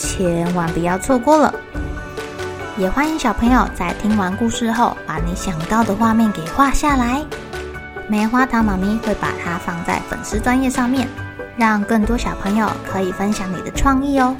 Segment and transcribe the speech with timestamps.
[0.00, 1.54] 千万不要错过了！
[2.78, 7.22] 也欢迎小朋友在听完故事后，把你想到的画面给画下来。
[8.08, 11.06] 棉花糖妈咪会把它放在粉丝专页上面，
[11.58, 14.34] 让更多小朋友可以分享你的创意哦。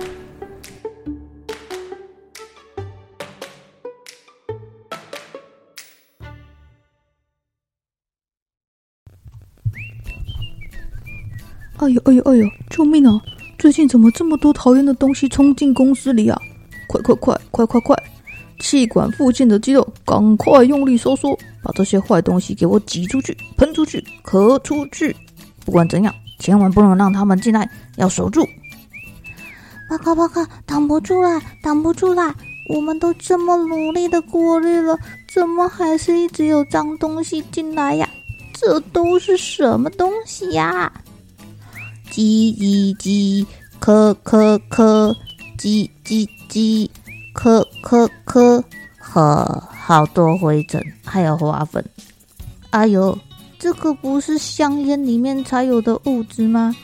[11.76, 12.46] 哎呦哎呦哎呦！
[12.70, 13.20] 救命哦！
[13.60, 16.40] 最近怎么这么多讨厌的东西冲进公司里啊？
[16.88, 17.94] 快快快快快快！
[18.58, 25.14] 气管附近的肌肉，赶快用力收缩，把这些坏东西给我挤出去、喷出去、咳出去。
[25.62, 28.48] 不管怎样，千万不能让他们进来，要守住。
[29.90, 32.34] 报告报告，挡不住啦，挡不住啦！
[32.70, 34.98] 我们都这么努力的过滤了，
[35.34, 38.08] 怎么还是一直有脏东西进来呀？
[38.54, 40.90] 这都是什么东西呀？
[42.10, 43.46] 叽叽叽，
[43.80, 45.14] 咳咳咳，
[45.56, 46.90] 叽叽叽，
[47.34, 48.62] 咳咳咳，
[48.98, 51.84] 呵，好多灰尘，还有花粉。
[52.70, 53.16] 哎呦，
[53.58, 56.74] 这个不是香烟里面才有的物质吗？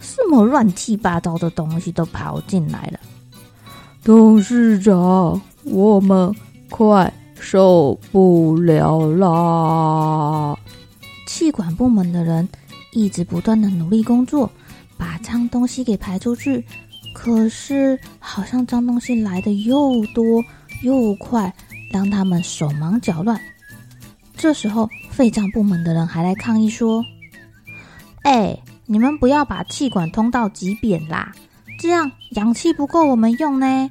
[0.00, 2.98] 什么乱七八糟的东西都跑进来了。
[4.02, 6.34] 董事长，我们
[6.68, 10.54] 快受不了啦！
[11.26, 12.46] 气管部门的人
[12.92, 14.50] 一直不断的努力工作。
[14.96, 16.64] 把脏东西给排出去，
[17.12, 20.44] 可是好像脏东西来的又多
[20.82, 21.52] 又快，
[21.90, 23.40] 让他们手忙脚乱。
[24.36, 27.04] 这时候，废脏部门的人还来抗议说
[28.24, 31.32] ：“哎，你们不要把气管通道挤扁啦，
[31.78, 33.90] 这样氧气不够我们用呢。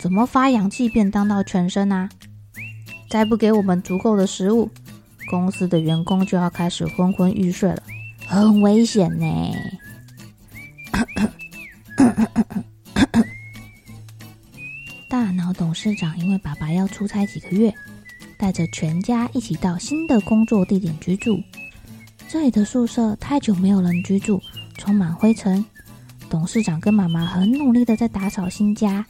[0.00, 2.08] 怎么发氧气便当到全身啊？
[3.10, 4.70] 再不给我们足够的食物，
[5.30, 7.82] 公司的员工就要开始昏昏欲睡了，
[8.26, 9.26] 很危险呢。”
[15.58, 17.74] 董事长因为爸爸要出差几个月，
[18.38, 21.42] 带着全家一起到新的工作地点居住。
[22.28, 24.40] 这里的宿舍太久没有人居住，
[24.76, 25.62] 充满灰尘。
[26.30, 29.04] 董事长跟妈妈很努力的在打扫新家。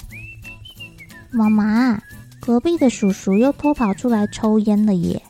[1.30, 2.00] 妈妈，
[2.40, 5.20] 隔壁的叔叔又偷跑出来抽烟了耶！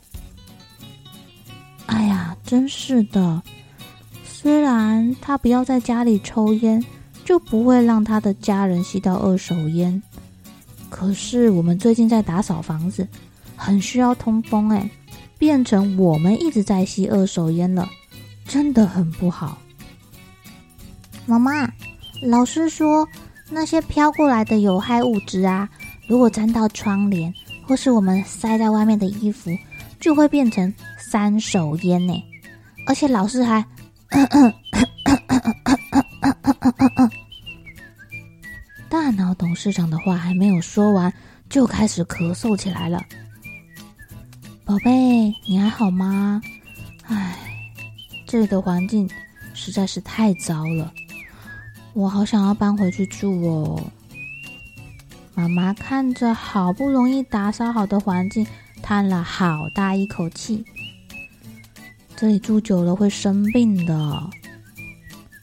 [1.86, 3.42] 哎呀，真是的。
[4.24, 6.84] 虽然他不要在家里抽烟，
[7.24, 10.00] 就不会让他的家人吸到二手烟。
[10.90, 13.06] 可是我们最近在打扫房子，
[13.56, 14.88] 很需要通风，哎，
[15.38, 17.88] 变成我们一直在吸二手烟了，
[18.46, 19.58] 真的很不好。
[21.26, 21.70] 妈妈，
[22.22, 23.06] 老师说
[23.50, 25.68] 那些飘过来的有害物质啊，
[26.08, 27.32] 如果沾到窗帘
[27.66, 29.50] 或是我们塞在外面的衣服，
[30.00, 32.14] 就会变成三手烟呢。
[32.86, 33.64] 而且老师还。
[34.08, 35.38] 咳咳咳咳咳
[36.40, 37.07] 咳咳咳
[38.90, 41.12] 大脑董事长的话还没有说完，
[41.50, 43.04] 就开始咳嗽起来了。
[44.64, 46.40] 宝贝，你还好吗？
[47.04, 47.36] 唉，
[48.26, 49.08] 这里的环境
[49.52, 50.92] 实在是太糟了，
[51.92, 53.82] 我好想要搬回去住哦。
[55.34, 58.46] 妈妈看着好不容易打扫好的环境，
[58.82, 60.64] 叹了好大一口气。
[62.16, 64.30] 这里住久了会生病的。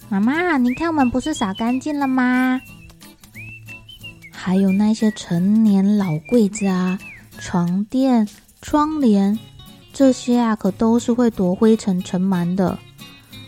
[0.09, 2.59] 妈妈，你看我们不是扫干净了吗？
[4.45, 7.00] 还有那些陈年老柜子啊、
[7.39, 8.28] 床垫、
[8.61, 9.39] 窗帘，
[9.91, 12.78] 这些啊可都是会躲灰尘、尘螨的。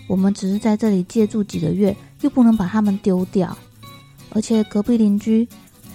[0.07, 3.55] 我们只是在这里借住几个月，又不能把它们丢掉。
[4.31, 5.47] 而且隔壁邻居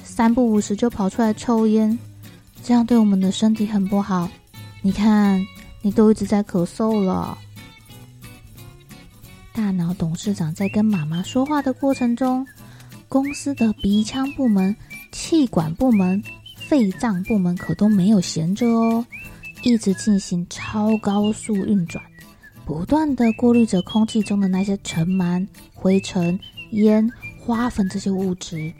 [0.05, 1.99] 三不五时就跑出来抽烟，
[2.63, 4.31] 这样对我们的身体很不好。
[4.83, 5.45] 你看。
[5.85, 7.37] 你都一直在咳嗽了。
[9.53, 12.47] 大脑董事长在跟妈妈说话的过程中，
[13.09, 14.77] 公司的鼻腔部门、
[15.13, 16.21] 气管部门、
[16.57, 19.07] 肺脏部门可都没有闲着哦，
[19.63, 22.03] 一直进行超高速运转，
[22.65, 26.37] 不断的过滤着空气中的那些尘螨、灰尘、
[26.73, 28.73] 烟、花粉这些物质。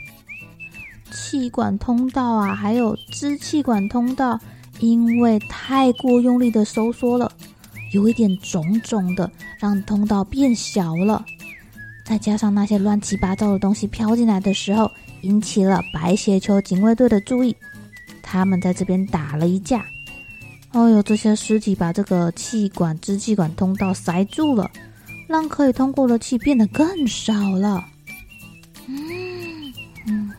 [1.13, 4.41] 气管通道啊，还有支气管通道。
[4.81, 7.31] 因为太过用力的收缩了，
[7.93, 9.31] 有一点肿肿的，
[9.61, 11.25] 让通道变小了。
[12.05, 14.91] 再加上那些乱七八糟的东西飘进来的时候，
[15.23, 17.57] 引起了白血球警卫队的注意。
[18.23, 19.85] 他们在这边打了一架。
[20.73, 24.71] 哦呦，这些尸体把这个气管、支气管通道塞住了，
[25.27, 27.85] 让可以通过的气变得更少了。
[28.87, 29.73] 嗯
[30.07, 30.33] 嗯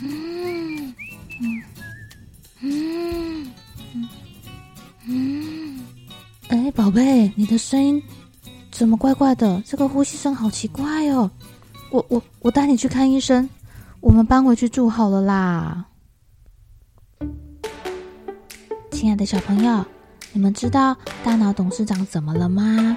[0.00, 0.94] 嗯嗯
[2.60, 3.28] 嗯
[3.94, 4.08] 嗯
[5.08, 5.80] 嗯。
[6.48, 8.00] 哎，宝贝，你的声音
[8.70, 9.60] 怎么怪怪的？
[9.66, 11.28] 这个呼吸声好奇怪哦。
[11.90, 13.48] 我我我带你去看医生。
[14.02, 15.86] 我们搬回去住好了啦。
[18.90, 19.86] 亲爱的小朋友，
[20.32, 22.96] 你们知道大脑董事长怎么了吗？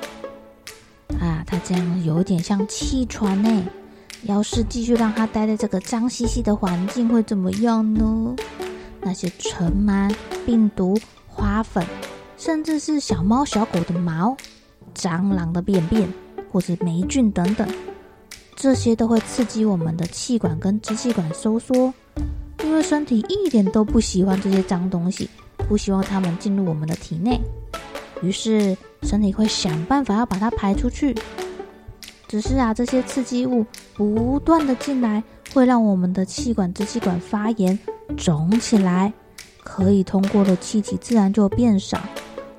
[1.19, 3.63] 啊，他这样有点像气喘呢。
[4.23, 8.35] 要是继续让他待在这个脏兮兮的环境，会怎么样呢？
[8.99, 10.11] 那些尘螨、
[10.43, 11.85] 病毒、花粉，
[12.35, 14.35] 甚至是小猫小狗的毛、
[14.95, 16.11] 蟑螂的便便，
[16.51, 17.67] 或是霉菌等等，
[18.55, 21.93] 这些都会刺激我们的气管跟支气管收缩，
[22.63, 25.29] 因为身体一点都不喜欢这些脏东西。
[25.67, 27.41] 不希望它们进入我们的体内，
[28.21, 31.15] 于是身体会想办法要把它排出去。
[32.27, 33.65] 只是啊，这些刺激物
[33.95, 35.23] 不断的进来，
[35.53, 37.77] 会让我们的气管、支气管发炎、
[38.15, 39.11] 肿起来，
[39.63, 41.99] 可以通过的气体自然就变少。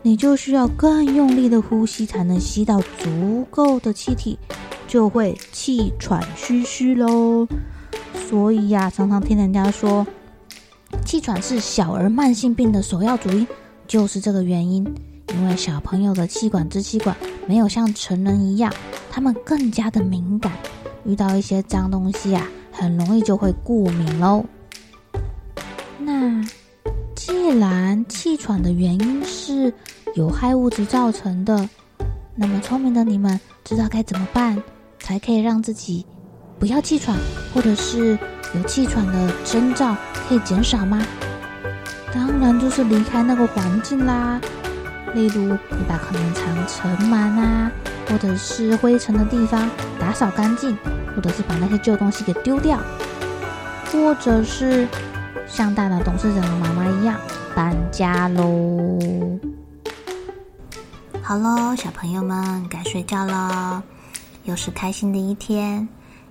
[0.03, 4.37] 你就需要更用力的呼吸，才能吸到足够的气体，
[4.87, 7.47] 就会气喘吁吁喽。
[8.29, 10.07] 所以呀，常常听人家说。
[11.05, 13.47] 气喘是小儿慢性病的首要主因，
[13.87, 14.87] 就是这个原因。
[15.35, 17.15] 因为小朋友的气管、支气管
[17.47, 18.73] 没有像成人一样，
[19.11, 20.53] 他们更加的敏感，
[21.05, 24.45] 遇到一些脏东西啊，很容易就会过敏喽。
[25.99, 26.43] 那
[27.15, 29.73] 既然气喘的原因是
[30.15, 31.69] 有害物质造成的，
[32.37, 34.63] 那么聪明的你们知道该怎么办，
[35.07, 36.05] 才可以让自己
[36.59, 37.17] 不要气喘，
[37.55, 38.19] 或者是
[38.57, 39.97] 有气喘的征兆？
[40.29, 41.01] 可以减少吗？
[42.13, 44.41] 当然就是离开那个环境啦。
[45.15, 47.71] 例如，你把可能藏尘螨啊，
[48.09, 49.71] 或者是灰尘的地方
[50.01, 50.77] 打扫干净，
[51.15, 52.81] 或者是把那些旧东西给丢掉，
[53.93, 54.89] 或者是
[55.47, 57.17] 像大脑董事长的妈妈一样
[57.55, 58.99] 搬家喽。
[61.23, 63.85] 好喽，小朋友们该睡觉了，
[64.47, 65.89] 又是开心的一天，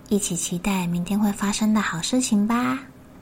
[0.09, 2.79] 一起期待明天会发生的好事情吧。